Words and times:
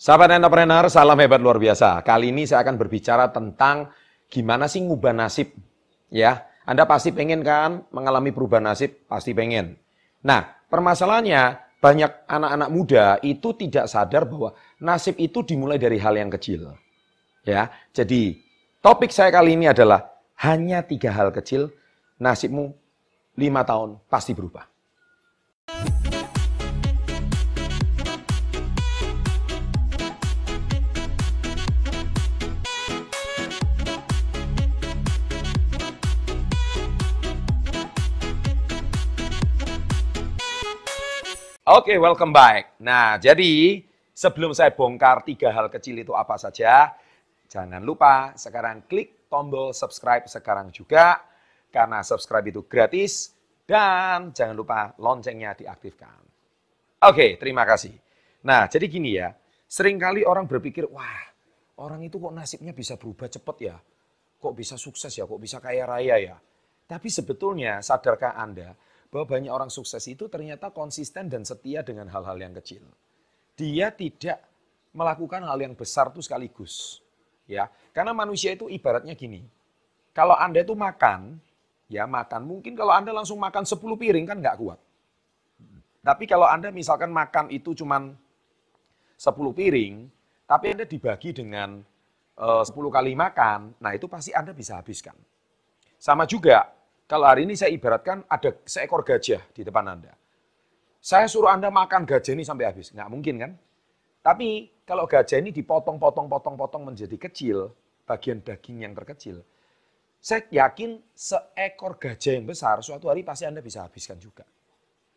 Sahabat 0.00 0.32
entrepreneur, 0.32 0.88
salam 0.88 1.20
hebat 1.20 1.44
luar 1.44 1.60
biasa. 1.60 2.00
Kali 2.00 2.32
ini 2.32 2.48
saya 2.48 2.64
akan 2.64 2.80
berbicara 2.80 3.28
tentang 3.36 3.92
gimana 4.32 4.64
sih 4.64 4.80
ngubah 4.80 5.12
nasib. 5.12 5.52
Ya, 6.08 6.48
Anda 6.64 6.88
pasti 6.88 7.12
pengen 7.12 7.44
kan 7.44 7.84
mengalami 7.92 8.32
perubahan 8.32 8.64
nasib? 8.64 8.96
Pasti 9.04 9.36
pengen. 9.36 9.76
Nah, 10.24 10.56
permasalahannya 10.72 11.60
banyak 11.84 12.32
anak-anak 12.32 12.68
muda 12.72 13.20
itu 13.20 13.52
tidak 13.52 13.92
sadar 13.92 14.24
bahwa 14.24 14.56
nasib 14.80 15.20
itu 15.20 15.44
dimulai 15.44 15.76
dari 15.76 16.00
hal 16.00 16.16
yang 16.16 16.32
kecil. 16.32 16.72
Ya, 17.44 17.68
jadi 17.92 18.40
topik 18.80 19.12
saya 19.12 19.28
kali 19.28 19.52
ini 19.52 19.68
adalah 19.68 20.16
hanya 20.40 20.80
tiga 20.80 21.12
hal 21.12 21.28
kecil, 21.28 21.76
nasibmu 22.16 22.72
lima 23.36 23.68
tahun 23.68 24.00
pasti 24.08 24.32
berubah. 24.32 24.64
Oke, 41.70 41.94
okay, 41.94 41.98
welcome 42.02 42.34
back. 42.34 42.82
Nah, 42.82 43.14
jadi 43.14 43.78
sebelum 44.10 44.50
saya 44.50 44.74
bongkar 44.74 45.22
tiga 45.22 45.54
hal 45.54 45.70
kecil 45.70 46.02
itu 46.02 46.10
apa 46.18 46.34
saja, 46.34 46.98
jangan 47.46 47.78
lupa 47.86 48.34
sekarang 48.34 48.90
klik 48.90 49.30
tombol 49.30 49.70
subscribe 49.70 50.26
sekarang 50.26 50.74
juga, 50.74 51.22
karena 51.70 52.02
subscribe 52.02 52.42
itu 52.50 52.66
gratis, 52.66 53.38
dan 53.70 54.34
jangan 54.34 54.58
lupa 54.58 54.98
loncengnya 54.98 55.54
diaktifkan. 55.54 56.18
Oke, 57.06 57.14
okay, 57.14 57.30
terima 57.38 57.62
kasih. 57.62 57.94
Nah, 58.42 58.66
jadi 58.66 58.90
gini 58.90 59.14
ya, 59.14 59.30
sering 59.70 59.94
kali 59.94 60.26
orang 60.26 60.50
berpikir, 60.50 60.90
wah, 60.90 61.22
orang 61.78 62.02
itu 62.02 62.18
kok 62.18 62.34
nasibnya 62.34 62.74
bisa 62.74 62.98
berubah 62.98 63.30
cepat 63.30 63.56
ya? 63.62 63.78
Kok 64.42 64.54
bisa 64.58 64.74
sukses 64.74 65.14
ya? 65.14 65.22
Kok 65.22 65.38
bisa 65.38 65.62
kaya 65.62 65.86
raya 65.86 66.18
ya? 66.18 66.34
Tapi 66.90 67.06
sebetulnya, 67.06 67.78
sadarkah 67.78 68.34
Anda, 68.34 68.74
bahwa 69.10 69.26
banyak 69.26 69.50
orang 69.50 69.68
sukses 69.68 70.06
itu 70.06 70.30
ternyata 70.30 70.70
konsisten 70.70 71.26
dan 71.26 71.42
setia 71.42 71.82
dengan 71.82 72.06
hal-hal 72.06 72.38
yang 72.38 72.54
kecil. 72.54 72.86
Dia 73.58 73.90
tidak 73.90 74.38
melakukan 74.94 75.42
hal 75.42 75.58
yang 75.58 75.74
besar 75.74 76.14
itu 76.14 76.22
sekaligus. 76.22 77.02
Ya, 77.50 77.66
karena 77.90 78.14
manusia 78.14 78.54
itu 78.54 78.70
ibaratnya 78.70 79.18
gini. 79.18 79.42
Kalau 80.14 80.38
Anda 80.38 80.62
itu 80.62 80.78
makan, 80.78 81.42
ya 81.90 82.06
makan, 82.06 82.46
mungkin 82.46 82.78
kalau 82.78 82.94
Anda 82.94 83.10
langsung 83.10 83.42
makan 83.42 83.66
10 83.66 83.82
piring 83.82 84.26
kan 84.30 84.38
nggak 84.38 84.56
kuat. 84.62 84.78
Tapi 86.00 86.24
kalau 86.30 86.46
Anda 86.46 86.70
misalkan 86.70 87.10
makan 87.10 87.50
itu 87.50 87.74
cuma 87.74 87.98
10 87.98 88.14
piring, 89.50 90.06
tapi 90.46 90.66
Anda 90.72 90.86
dibagi 90.86 91.34
dengan 91.34 91.82
eh, 92.38 92.62
uh, 92.62 92.64
10 92.64 92.70
kali 92.70 93.18
makan, 93.18 93.74
nah 93.82 93.90
itu 93.98 94.06
pasti 94.06 94.30
Anda 94.30 94.54
bisa 94.54 94.78
habiskan. 94.78 95.18
Sama 95.98 96.24
juga 96.24 96.70
kalau 97.10 97.26
hari 97.26 97.42
ini 97.42 97.58
saya 97.58 97.74
ibaratkan 97.74 98.22
ada 98.30 98.54
seekor 98.62 99.02
gajah 99.02 99.42
di 99.50 99.66
depan 99.66 99.82
Anda. 99.82 100.14
Saya 101.02 101.26
suruh 101.26 101.50
Anda 101.50 101.66
makan 101.66 102.06
gajah 102.06 102.38
ini 102.38 102.46
sampai 102.46 102.70
habis. 102.70 102.94
Nggak 102.94 103.10
mungkin 103.10 103.34
kan? 103.34 103.52
Tapi 104.22 104.70
kalau 104.86 105.10
gajah 105.10 105.42
ini 105.42 105.50
dipotong-potong-potong-potong 105.50 106.86
menjadi 106.86 107.18
kecil, 107.18 107.74
bagian 108.06 108.38
daging 108.46 108.86
yang 108.86 108.94
terkecil, 108.94 109.42
saya 110.22 110.46
yakin 110.54 111.02
seekor 111.10 111.98
gajah 111.98 112.38
yang 112.38 112.46
besar 112.46 112.78
suatu 112.78 113.10
hari 113.10 113.26
pasti 113.26 113.42
Anda 113.42 113.58
bisa 113.58 113.82
habiskan 113.82 114.22
juga. 114.22 114.46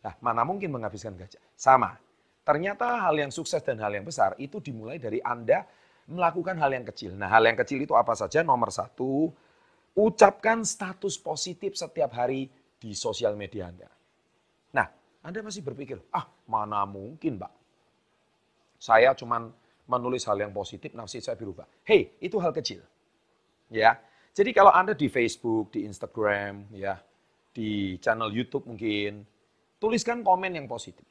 Nah, 0.01 0.17
mana 0.17 0.41
mungkin 0.41 0.73
menghabiskan 0.73 1.13
gajah? 1.13 1.45
Sama. 1.53 1.93
Ternyata 2.41 3.05
hal 3.05 3.21
yang 3.21 3.29
sukses 3.29 3.61
dan 3.61 3.77
hal 3.77 3.93
yang 3.93 4.03
besar 4.03 4.33
itu 4.41 4.57
dimulai 4.57 4.97
dari 4.97 5.21
Anda 5.21 5.61
melakukan 6.09 6.57
hal 6.57 6.73
yang 6.73 6.89
kecil. 6.89 7.13
Nah, 7.13 7.29
hal 7.29 7.45
yang 7.45 7.55
kecil 7.55 7.85
itu 7.85 7.93
apa 7.93 8.17
saja? 8.17 8.41
Nomor 8.41 8.73
satu, 8.73 9.29
Ucapkan 9.93 10.65
status 10.65 11.21
positif 11.21 11.77
setiap 11.77 12.17
hari 12.17 12.49
di 12.81 12.97
sosial 12.97 13.37
media 13.37 13.69
Anda. 13.69 13.89
Nah, 14.73 14.87
Anda 15.21 15.45
masih 15.45 15.61
berpikir, 15.61 16.01
ah 16.09 16.25
mana 16.49 16.81
mungkin 16.89 17.37
Pak. 17.37 17.53
Saya 18.81 19.13
cuma 19.13 19.53
menulis 19.85 20.25
hal 20.25 20.41
yang 20.41 20.51
positif, 20.51 20.91
nasib 20.97 21.21
saya 21.21 21.37
berubah. 21.37 21.69
Hei, 21.85 22.17
itu 22.19 22.41
hal 22.41 22.51
kecil. 22.51 22.81
Ya, 23.69 24.01
jadi 24.33 24.49
kalau 24.49 24.73
Anda 24.73 24.97
di 24.97 25.07
Facebook, 25.13 25.77
di 25.77 25.85
Instagram, 25.85 26.73
ya, 26.73 26.97
di 27.53 28.01
channel 28.01 28.33
YouTube 28.33 28.65
mungkin, 28.65 29.21
tuliskan 29.77 30.25
komen 30.25 30.57
yang 30.57 30.65
positif. 30.65 31.05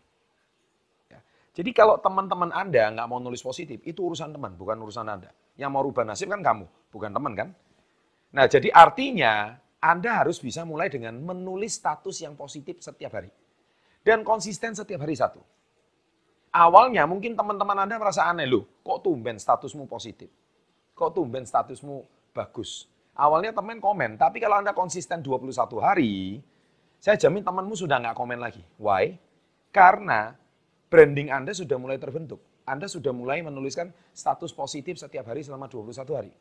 Ya. 1.07 1.23
Jadi 1.55 1.71
kalau 1.71 2.03
teman-teman 2.03 2.51
Anda 2.51 2.91
nggak 2.91 3.07
mau 3.07 3.23
nulis 3.23 3.39
positif, 3.47 3.79
itu 3.87 4.03
urusan 4.03 4.35
teman, 4.35 4.59
bukan 4.59 4.75
urusan 4.83 5.07
Anda. 5.07 5.31
Yang 5.55 5.71
mau 5.71 5.87
rubah 5.87 6.03
nasib 6.03 6.35
kan 6.35 6.43
kamu, 6.43 6.67
bukan 6.91 7.11
teman 7.15 7.33
kan? 7.39 7.49
Nah, 8.33 8.49
jadi 8.49 8.73
artinya 8.73 9.61
Anda 9.77 10.25
harus 10.25 10.41
bisa 10.41 10.65
mulai 10.65 10.89
dengan 10.89 11.17
menulis 11.21 11.77
status 11.77 12.25
yang 12.25 12.33
positif 12.33 12.81
setiap 12.81 13.13
hari. 13.13 13.29
Dan 14.03 14.25
konsisten 14.27 14.73
setiap 14.75 15.05
hari 15.05 15.15
satu. 15.15 15.39
Awalnya 16.53 17.09
mungkin 17.09 17.33
teman-teman 17.33 17.87
Anda 17.87 17.97
merasa 17.97 18.29
aneh, 18.29 18.45
loh 18.45 18.69
kok 18.85 19.05
tumben 19.05 19.41
statusmu 19.41 19.89
positif? 19.89 20.29
Kok 20.93 21.17
tumben 21.17 21.49
statusmu 21.49 22.05
bagus? 22.37 22.89
Awalnya 23.17 23.57
teman 23.57 23.81
komen, 23.81 24.17
tapi 24.21 24.41
kalau 24.41 24.61
Anda 24.61 24.73
konsisten 24.77 25.21
21 25.25 25.53
hari, 25.81 26.41
saya 27.01 27.17
jamin 27.17 27.45
temanmu 27.45 27.73
sudah 27.73 28.01
nggak 28.01 28.17
komen 28.17 28.41
lagi. 28.41 28.61
Why? 28.77 29.17
Karena 29.73 30.33
branding 30.93 31.33
Anda 31.33 31.57
sudah 31.57 31.81
mulai 31.81 31.97
terbentuk. 31.97 32.41
Anda 32.69 32.89
sudah 32.89 33.17
mulai 33.17 33.41
menuliskan 33.41 33.93
status 34.13 34.53
positif 34.53 35.01
setiap 35.01 35.29
hari 35.29 35.41
selama 35.45 35.69
21 35.73 35.93
hari. 36.13 36.33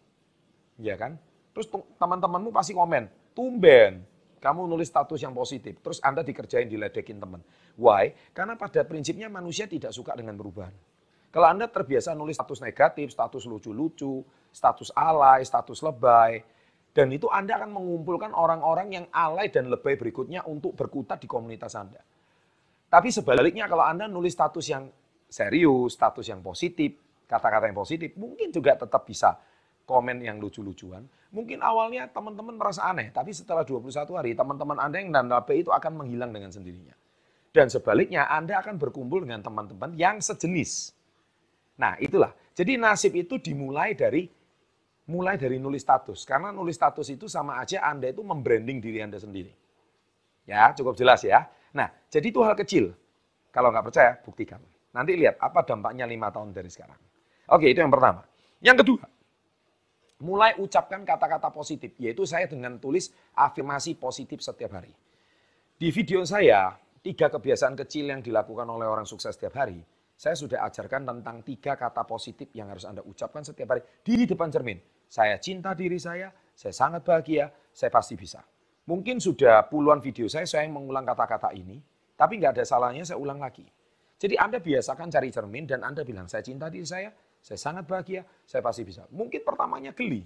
Ya 0.79 0.99
kan? 0.99 1.19
Terus 1.51 1.67
teman-temanmu 1.99 2.49
pasti 2.55 2.71
komen, 2.71 3.33
tumben 3.35 4.07
kamu 4.41 4.65
nulis 4.65 4.89
status 4.89 5.21
yang 5.21 5.37
positif. 5.37 5.77
Terus 5.85 6.01
Anda 6.01 6.25
dikerjain, 6.25 6.65
diledekin 6.65 7.21
teman. 7.21 7.45
Why? 7.77 8.33
Karena 8.33 8.57
pada 8.57 8.81
prinsipnya 8.81 9.29
manusia 9.29 9.69
tidak 9.69 9.93
suka 9.93 10.17
dengan 10.17 10.33
perubahan. 10.33 10.73
Kalau 11.31 11.47
Anda 11.47 11.69
terbiasa 11.69 12.17
nulis 12.17 12.35
status 12.35 12.59
negatif, 12.59 13.13
status 13.13 13.47
lucu-lucu, 13.47 14.25
status 14.51 14.91
alay, 14.97 15.45
status 15.47 15.79
lebay, 15.79 16.43
dan 16.91 17.07
itu 17.13 17.31
Anda 17.31 17.55
akan 17.55 17.71
mengumpulkan 17.71 18.35
orang-orang 18.35 18.87
yang 18.91 19.05
alay 19.15 19.47
dan 19.47 19.71
lebay 19.71 19.95
berikutnya 19.95 20.43
untuk 20.43 20.75
berkutat 20.75 21.23
di 21.23 21.29
komunitas 21.29 21.77
Anda. 21.77 22.03
Tapi 22.91 23.07
sebaliknya 23.13 23.71
kalau 23.71 23.87
Anda 23.87 24.11
nulis 24.11 24.35
status 24.35 24.65
yang 24.67 24.91
serius, 25.31 25.95
status 25.95 26.27
yang 26.27 26.43
positif, 26.43 27.23
kata-kata 27.23 27.71
yang 27.71 27.79
positif, 27.79 28.11
mungkin 28.19 28.51
juga 28.51 28.75
tetap 28.75 29.07
bisa 29.07 29.39
komen 29.85 30.21
yang 30.23 30.37
lucu-lucuan. 30.37 31.05
Mungkin 31.31 31.63
awalnya 31.63 32.11
teman-teman 32.11 32.59
merasa 32.59 32.91
aneh, 32.91 33.07
tapi 33.09 33.31
setelah 33.31 33.63
21 33.63 33.87
hari 34.11 34.35
teman-teman 34.35 34.75
Anda 34.75 34.99
yang 34.99 35.15
nanabe 35.15 35.63
itu 35.63 35.71
akan 35.71 36.03
menghilang 36.03 36.35
dengan 36.35 36.51
sendirinya. 36.51 36.91
Dan 37.51 37.71
sebaliknya 37.71 38.27
Anda 38.27 38.59
akan 38.59 38.79
berkumpul 38.79 39.23
dengan 39.23 39.39
teman-teman 39.43 39.95
yang 39.95 40.19
sejenis. 40.19 40.91
Nah, 41.79 41.95
itulah. 41.99 42.35
Jadi 42.51 42.75
nasib 42.75 43.15
itu 43.15 43.39
dimulai 43.39 43.95
dari 43.95 44.27
mulai 45.07 45.35
dari 45.35 45.59
nulis 45.59 45.83
status. 45.83 46.23
Karena 46.23 46.51
nulis 46.51 46.75
status 46.75 47.07
itu 47.11 47.27
sama 47.27 47.59
aja 47.59 47.83
Anda 47.83 48.11
itu 48.11 48.23
membranding 48.23 48.79
diri 48.79 48.99
Anda 49.03 49.19
sendiri. 49.19 49.51
Ya, 50.47 50.71
cukup 50.75 50.95
jelas 50.95 51.23
ya. 51.23 51.47
Nah, 51.75 51.91
jadi 52.11 52.27
itu 52.27 52.39
hal 52.43 52.55
kecil. 52.55 52.91
Kalau 53.51 53.71
nggak 53.71 53.91
percaya, 53.91 54.11
buktikan. 54.23 54.59
Nanti 54.91 55.15
lihat 55.15 55.39
apa 55.39 55.63
dampaknya 55.63 56.07
lima 56.07 56.31
tahun 56.31 56.51
dari 56.51 56.67
sekarang. 56.67 56.99
Oke, 57.51 57.71
itu 57.71 57.79
yang 57.79 57.91
pertama. 57.91 58.23
Yang 58.63 58.83
kedua, 58.83 59.03
mulai 60.21 60.55
ucapkan 60.61 61.01
kata-kata 61.01 61.49
positif, 61.49 61.97
yaitu 61.97 62.23
saya 62.23 62.45
dengan 62.45 62.77
tulis 62.77 63.09
afirmasi 63.33 63.97
positif 63.97 64.39
setiap 64.39 64.77
hari. 64.77 64.93
Di 65.75 65.89
video 65.89 66.21
saya, 66.23 66.77
tiga 67.01 67.27
kebiasaan 67.33 67.73
kecil 67.73 68.13
yang 68.13 68.21
dilakukan 68.21 68.69
oleh 68.69 68.85
orang 68.85 69.09
sukses 69.09 69.33
setiap 69.33 69.57
hari, 69.57 69.81
saya 70.13 70.37
sudah 70.37 70.61
ajarkan 70.69 71.01
tentang 71.09 71.41
tiga 71.41 71.73
kata 71.73 72.05
positif 72.05 72.53
yang 72.53 72.69
harus 72.69 72.85
Anda 72.85 73.01
ucapkan 73.01 73.41
setiap 73.41 73.73
hari 73.73 73.81
di 74.05 74.29
depan 74.29 74.53
cermin. 74.53 74.77
Saya 75.09 75.41
cinta 75.41 75.73
diri 75.73 75.97
saya, 75.97 76.29
saya 76.53 76.71
sangat 76.71 77.01
bahagia, 77.01 77.49
saya 77.73 77.89
pasti 77.89 78.13
bisa. 78.13 78.45
Mungkin 78.85 79.17
sudah 79.17 79.65
puluhan 79.65 79.97
video 79.97 80.29
saya, 80.29 80.45
saya 80.45 80.69
mengulang 80.69 81.01
kata-kata 81.09 81.49
ini, 81.57 81.81
tapi 82.13 82.37
nggak 82.37 82.61
ada 82.61 82.63
salahnya 82.63 83.01
saya 83.01 83.17
ulang 83.17 83.41
lagi. 83.41 83.65
Jadi 84.21 84.37
Anda 84.37 84.61
biasakan 84.61 85.09
cari 85.09 85.33
cermin 85.33 85.65
dan 85.65 85.81
Anda 85.81 86.05
bilang, 86.05 86.29
saya 86.29 86.45
cinta 86.45 86.69
diri 86.69 86.85
saya, 86.85 87.09
saya 87.41 87.57
sangat 87.57 87.89
bahagia, 87.89 88.21
saya 88.45 88.61
pasti 88.61 88.85
bisa. 88.85 89.09
Mungkin 89.09 89.41
pertamanya 89.41 89.91
geli. 89.97 90.21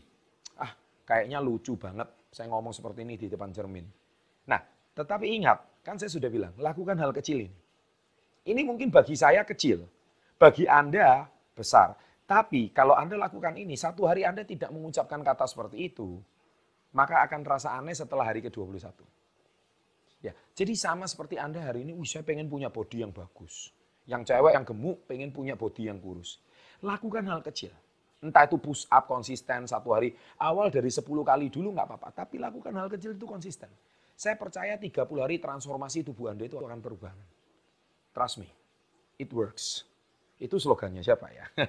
Ah, 0.59 0.75
kayaknya 1.07 1.39
lucu 1.39 1.79
banget 1.79 2.11
saya 2.35 2.51
ngomong 2.51 2.75
seperti 2.75 3.07
ini 3.07 3.15
di 3.15 3.31
depan 3.31 3.55
cermin. 3.55 3.87
Nah, 4.51 4.59
tetapi 4.91 5.39
ingat, 5.39 5.79
kan 5.79 5.95
saya 5.95 6.11
sudah 6.11 6.27
bilang, 6.27 6.51
lakukan 6.59 6.99
hal 6.99 7.15
kecil 7.15 7.47
ini. 7.47 7.57
Ini 8.45 8.61
mungkin 8.67 8.91
bagi 8.91 9.15
saya 9.15 9.47
kecil, 9.47 9.87
bagi 10.35 10.67
Anda 10.67 11.23
besar. 11.55 11.95
Tapi 12.27 12.75
kalau 12.75 12.93
Anda 12.93 13.15
lakukan 13.15 13.55
ini, 13.55 13.79
satu 13.79 14.03
hari 14.03 14.27
Anda 14.27 14.43
tidak 14.43 14.69
mengucapkan 14.75 15.23
kata 15.23 15.47
seperti 15.47 15.87
itu, 15.87 16.19
maka 16.91 17.23
akan 17.23 17.39
terasa 17.41 17.71
aneh 17.71 17.95
setelah 17.95 18.27
hari 18.27 18.43
ke-21. 18.43 18.91
Ya, 20.19 20.35
jadi 20.51 20.73
sama 20.75 21.07
seperti 21.07 21.39
Anda 21.39 21.63
hari 21.63 21.87
ini, 21.87 21.95
saya 22.03 22.27
pengen 22.27 22.51
punya 22.51 22.67
body 22.67 23.07
yang 23.07 23.15
bagus. 23.15 23.71
Yang 24.05 24.35
cewek 24.35 24.53
yang 24.53 24.65
gemuk 24.67 24.97
pengen 25.07 25.29
punya 25.31 25.55
body 25.55 25.87
yang 25.87 25.97
kurus. 26.03 26.37
Lakukan 26.83 27.23
hal 27.29 27.39
kecil. 27.45 27.71
Entah 28.25 28.49
itu 28.49 28.57
push 28.57 28.89
up 28.89 29.05
konsisten 29.05 29.69
satu 29.69 29.93
hari. 29.93 30.15
Awal 30.41 30.73
dari 30.73 30.89
10 30.89 31.05
kali 31.05 31.53
dulu 31.53 31.75
nggak 31.75 31.87
apa-apa. 31.87 32.09
Tapi 32.25 32.41
lakukan 32.41 32.73
hal 32.73 32.89
kecil 32.89 33.13
itu 33.13 33.29
konsisten. 33.29 33.69
Saya 34.15 34.39
percaya 34.39 34.79
30 34.79 35.05
hari 35.19 35.37
transformasi 35.43 36.07
tubuh 36.07 36.31
Anda 36.31 36.47
itu 36.47 36.55
akan 36.55 36.79
perubahan. 36.79 37.19
Trust 38.15 38.39
me, 38.39 38.47
it 39.19 39.27
works. 39.35 39.83
Itu 40.39 40.55
slogannya 40.55 41.03
siapa 41.03 41.27
ya? 41.35 41.45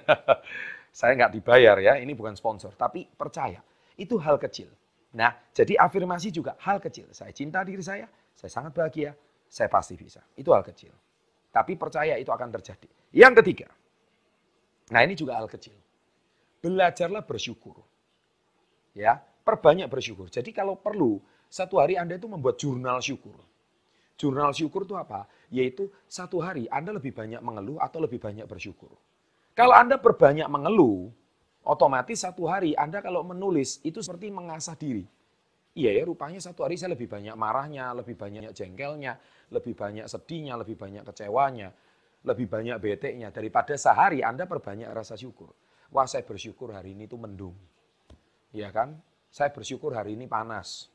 saya 0.97 1.11
nggak 1.19 1.35
dibayar 1.35 1.75
ya, 1.83 1.99
ini 1.99 2.15
bukan 2.15 2.39
sponsor. 2.39 2.71
Tapi 2.71 3.03
percaya, 3.03 3.59
itu 3.99 4.15
hal 4.15 4.39
kecil. 4.39 4.71
Nah, 5.19 5.35
jadi 5.51 5.75
afirmasi 5.75 6.31
juga 6.31 6.55
hal 6.63 6.79
kecil. 6.79 7.11
Saya 7.11 7.35
cinta 7.35 7.67
diri 7.67 7.83
saya, 7.83 8.07
saya 8.31 8.51
sangat 8.51 8.71
bahagia, 8.71 9.11
saya 9.47 9.67
pasti 9.67 9.99
bisa. 9.99 10.23
Itu 10.39 10.55
hal 10.55 10.63
kecil. 10.63 10.91
Tapi 11.51 11.75
percaya 11.75 12.15
itu 12.15 12.31
akan 12.31 12.47
terjadi. 12.59 12.87
Yang 13.11 13.43
ketiga, 13.43 13.67
nah 14.91 15.01
ini 15.03 15.13
juga 15.13 15.37
hal 15.39 15.47
kecil. 15.51 15.75
Belajarlah 16.63 17.23
bersyukur. 17.23 17.79
Ya, 18.97 19.21
perbanyak 19.45 19.87
bersyukur. 19.87 20.27
Jadi 20.27 20.49
kalau 20.51 20.75
perlu, 20.75 21.21
satu 21.47 21.79
hari 21.79 21.95
Anda 21.95 22.19
itu 22.19 22.27
membuat 22.27 22.59
jurnal 22.59 22.99
syukur. 22.99 23.37
Jurnal 24.17 24.51
syukur 24.51 24.83
itu 24.83 24.97
apa? 24.97 25.29
Yaitu 25.53 25.93
satu 26.09 26.41
hari 26.41 26.65
Anda 26.67 26.97
lebih 26.97 27.13
banyak 27.13 27.39
mengeluh 27.39 27.77
atau 27.77 28.01
lebih 28.01 28.17
banyak 28.17 28.49
bersyukur. 28.49 28.89
Kalau 29.53 29.73
Anda 29.77 30.01
berbanyak 30.01 30.49
mengeluh, 30.49 31.13
otomatis 31.61 32.25
satu 32.25 32.49
hari 32.49 32.73
Anda 32.73 32.99
kalau 32.99 33.21
menulis 33.21 33.77
itu 33.85 34.01
seperti 34.01 34.33
mengasah 34.33 34.73
diri. 34.73 35.05
Iya 35.77 35.93
ya, 35.93 36.03
rupanya 36.09 36.41
satu 36.41 36.65
hari 36.65 36.73
saya 36.73 36.97
lebih 36.97 37.05
banyak 37.05 37.37
marahnya, 37.37 37.93
lebih 37.93 38.17
banyak 38.17 38.49
jengkelnya, 38.49 39.21
lebih 39.53 39.77
banyak 39.77 40.09
sedihnya, 40.09 40.57
lebih 40.57 40.73
banyak 40.73 41.05
kecewanya, 41.05 41.69
lebih 42.27 42.51
banyak 42.51 42.77
beteknya. 42.77 43.31
Daripada 43.31 43.73
sehari 43.79 44.19
Anda 44.19 44.43
perbanyak 44.43 44.91
rasa 44.91 45.15
syukur. 45.15 45.55
Wah 45.95 46.03
saya 46.03 46.27
bersyukur 46.27 46.75
hari 46.75 46.91
ini 46.93 47.07
itu 47.07 47.15
mendung. 47.15 47.55
Iya 48.51 48.69
kan? 48.75 48.99
Saya 49.31 49.55
bersyukur 49.55 49.95
hari 49.95 50.19
ini 50.19 50.27
panas. 50.27 50.91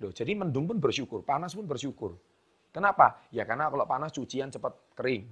Loh, 0.00 0.10
jadi 0.10 0.32
mendung 0.32 0.66
pun 0.66 0.80
bersyukur, 0.80 1.22
panas 1.22 1.54
pun 1.54 1.68
bersyukur. 1.68 2.16
Kenapa? 2.74 3.22
Ya 3.30 3.46
karena 3.46 3.70
kalau 3.70 3.86
panas 3.86 4.10
cucian 4.10 4.50
cepat 4.50 4.96
kering. 4.98 5.28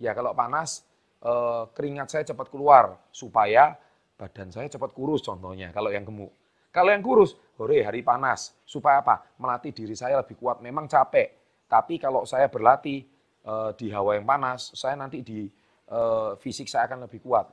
Ya 0.00 0.16
kalau 0.16 0.34
panas 0.34 0.82
eh, 1.22 1.64
keringat 1.70 2.08
saya 2.10 2.24
cepat 2.26 2.50
keluar 2.50 2.98
supaya 3.14 3.76
badan 4.18 4.50
saya 4.50 4.66
cepat 4.66 4.90
kurus 4.92 5.22
contohnya 5.22 5.70
kalau 5.70 5.92
yang 5.92 6.02
gemuk. 6.02 6.32
Kalau 6.70 6.94
yang 6.94 7.02
kurus, 7.02 7.34
hore 7.58 7.82
hari 7.82 8.06
panas. 8.06 8.54
Supaya 8.62 9.02
apa? 9.02 9.34
Melatih 9.42 9.74
diri 9.74 9.98
saya 9.98 10.22
lebih 10.22 10.38
kuat. 10.38 10.62
Memang 10.62 10.86
capek. 10.86 11.34
Tapi 11.66 11.98
kalau 11.98 12.22
saya 12.22 12.46
berlatih 12.46 13.09
eh, 13.44 13.70
di 13.76 13.86
hawa 13.92 14.16
yang 14.18 14.26
panas, 14.26 14.72
saya 14.76 14.96
nanti 14.96 15.24
di 15.24 15.46
eh, 15.90 16.30
fisik 16.40 16.66
saya 16.66 16.90
akan 16.90 17.06
lebih 17.06 17.20
kuat. 17.24 17.46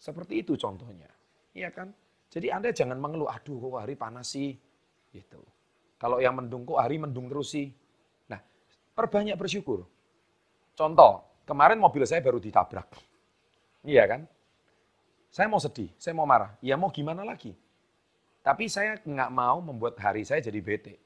Seperti 0.00 0.40
itu 0.44 0.56
contohnya. 0.56 1.08
Iya 1.52 1.68
kan? 1.72 1.92
Jadi 2.30 2.48
Anda 2.48 2.70
jangan 2.70 2.96
mengeluh, 2.96 3.26
aduh 3.26 3.58
kok 3.58 3.82
hari 3.82 3.98
panas 3.98 4.32
sih. 4.32 4.54
Gitu. 5.10 5.42
Kalau 5.98 6.22
yang 6.22 6.38
mendung 6.38 6.62
kok 6.64 6.78
hari 6.78 6.96
mendung 6.96 7.26
terus 7.28 7.52
sih. 7.52 7.68
Perbanyak 9.00 9.38
bersyukur. 9.40 9.88
Contoh, 10.76 11.24
kemarin 11.48 11.80
mobil 11.80 12.04
saya 12.04 12.20
baru 12.20 12.36
ditabrak. 12.36 12.84
Iya 13.80 14.04
kan? 14.04 14.28
Saya 15.32 15.48
mau 15.48 15.56
sedih, 15.56 15.88
saya 15.96 16.12
mau 16.12 16.28
marah. 16.28 16.52
Ya 16.60 16.76
mau 16.76 16.92
gimana 16.92 17.24
lagi? 17.24 17.56
Tapi 18.44 18.68
saya 18.68 19.00
nggak 19.00 19.30
mau 19.32 19.64
membuat 19.64 19.96
hari 19.96 20.20
saya 20.28 20.44
jadi 20.44 20.60
bete. 20.60 21.00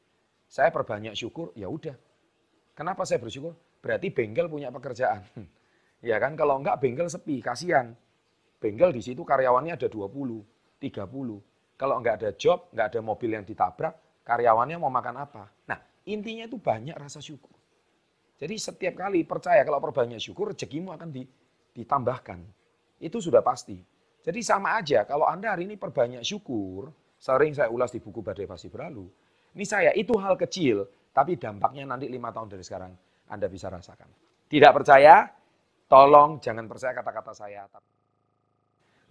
Saya 0.50 0.74
perbanyak 0.74 1.14
syukur, 1.14 1.54
ya 1.54 1.70
udah. 1.70 1.94
Kenapa 2.74 3.06
saya 3.06 3.22
bersyukur? 3.22 3.54
Berarti 3.84 4.08
bengkel 4.08 4.48
punya 4.48 4.72
pekerjaan. 4.72 5.20
Ya 6.04 6.20
kan, 6.20 6.36
kalau 6.36 6.60
enggak 6.60 6.84
bengkel 6.84 7.08
sepi, 7.08 7.40
kasihan. 7.40 7.96
Bengkel 8.60 8.92
di 8.92 9.00
situ 9.00 9.24
karyawannya 9.24 9.72
ada 9.72 9.88
20, 9.88 10.76
30. 10.76 11.00
Kalau 11.80 11.94
enggak 11.96 12.20
ada 12.20 12.30
job, 12.36 12.68
enggak 12.76 12.92
ada 12.92 13.00
mobil 13.00 13.32
yang 13.32 13.40
ditabrak, 13.40 14.20
karyawannya 14.20 14.76
mau 14.76 14.92
makan 14.92 15.24
apa? 15.24 15.48
Nah, 15.64 15.80
intinya 16.04 16.44
itu 16.44 16.60
banyak 16.60 16.92
rasa 16.92 17.24
syukur. 17.24 17.56
Jadi 18.36 18.52
setiap 18.60 19.00
kali 19.00 19.24
percaya 19.24 19.64
kalau 19.64 19.80
perbanyak 19.80 20.20
syukur, 20.20 20.52
rezekimu 20.52 20.92
akan 20.92 21.08
ditambahkan. 21.72 22.44
Itu 23.00 23.24
sudah 23.24 23.40
pasti. 23.40 23.80
Jadi 24.20 24.44
sama 24.44 24.76
aja, 24.76 25.08
kalau 25.08 25.24
Anda 25.24 25.56
hari 25.56 25.64
ini 25.64 25.80
perbanyak 25.80 26.20
syukur, 26.20 26.92
sering 27.16 27.56
saya 27.56 27.72
ulas 27.72 27.88
di 27.88 28.04
buku 28.04 28.20
Badai 28.20 28.44
Pasti 28.44 28.68
Berlalu, 28.68 29.08
ini 29.56 29.64
saya, 29.64 29.88
itu 29.96 30.12
hal 30.20 30.36
kecil, 30.36 30.84
tapi 31.16 31.40
dampaknya 31.40 31.88
nanti 31.88 32.12
lima 32.12 32.28
tahun 32.28 32.52
dari 32.52 32.60
sekarang 32.60 32.92
Anda 33.30 33.46
bisa 33.48 33.72
rasakan. 33.72 34.08
Tidak 34.48 34.72
percaya? 34.74 35.28
Tolong 35.88 36.40
jangan 36.40 36.64
percaya 36.66 36.92
kata-kata 36.96 37.32
saya. 37.32 37.68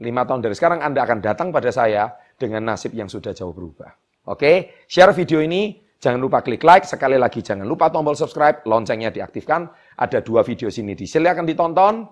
Lima 0.01 0.25
tahun 0.25 0.41
dari 0.41 0.55
sekarang 0.57 0.81
Anda 0.81 1.05
akan 1.05 1.19
datang 1.21 1.47
pada 1.53 1.69
saya 1.69 2.11
dengan 2.35 2.73
nasib 2.73 2.97
yang 2.97 3.07
sudah 3.07 3.31
jauh 3.31 3.53
berubah. 3.53 3.93
Oke, 4.29 4.85
share 4.89 5.13
video 5.13 5.43
ini 5.43 5.83
Jangan 6.03 6.19
lupa 6.19 6.43
klik 6.43 6.67
like, 6.67 6.83
sekali 6.83 7.15
lagi 7.15 7.39
jangan 7.39 7.63
lupa 7.63 7.87
tombol 7.87 8.11
subscribe, 8.11 8.59
loncengnya 8.67 9.07
diaktifkan. 9.07 9.71
Ada 9.95 10.19
dua 10.19 10.43
video 10.43 10.67
sini 10.67 10.99
di 10.99 11.07
silakan 11.07 11.47
ditonton 11.47 12.03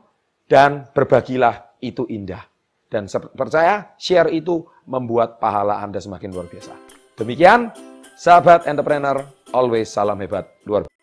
dan 0.48 0.88
berbagilah 0.96 1.76
itu 1.84 2.08
indah. 2.08 2.40
Dan 2.88 3.12
percaya 3.36 3.92
share 4.00 4.32
itu 4.32 4.64
membuat 4.88 5.44
pahala 5.44 5.84
Anda 5.84 6.00
semakin 6.00 6.32
luar 6.32 6.48
biasa. 6.48 6.72
Demikian, 7.20 7.68
sahabat 8.16 8.64
entrepreneur, 8.64 9.28
always 9.52 9.92
salam 9.92 10.16
hebat 10.24 10.48
luar 10.64 10.88
biasa. 10.88 11.01